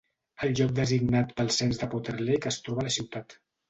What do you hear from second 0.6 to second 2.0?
designat pel cens de